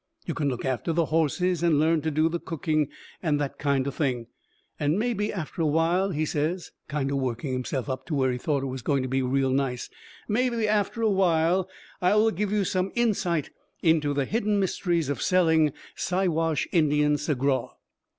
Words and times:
You 0.25 0.33
can 0.33 0.49
look 0.49 0.65
after 0.65 0.93
the 0.93 1.05
horses 1.13 1.61
and 1.61 1.79
learn 1.79 2.01
to 2.01 2.09
do 2.09 2.27
the 2.27 2.39
cooking 2.39 2.87
and 3.21 3.39
that 3.39 3.59
kind 3.59 3.87
o' 3.87 3.91
thing. 3.91 4.25
And 4.79 4.97
maybe 4.97 5.31
after 5.31 5.63
while," 5.63 6.09
he 6.09 6.25
says, 6.25 6.71
kind 6.87 7.11
o' 7.11 7.15
working 7.15 7.53
himself 7.53 7.87
up 7.87 8.07
to 8.07 8.15
where 8.15 8.31
he 8.31 8.39
thought 8.39 8.63
it 8.63 8.65
was 8.65 8.81
going 8.81 9.03
to 9.03 9.07
be 9.07 9.21
real 9.21 9.51
nice, 9.51 9.91
"maybe 10.27 10.67
after 10.67 11.07
while 11.07 11.69
I 12.01 12.15
will 12.15 12.31
give 12.31 12.51
you 12.51 12.63
some 12.65 12.91
insight 12.95 13.51
into 13.83 14.15
the 14.15 14.25
hidden 14.25 14.59
mysteries 14.59 15.07
of 15.07 15.21
selling 15.21 15.71
Siwash 15.95 16.67
Indian 16.71 17.17
Sagraw." 17.17 17.73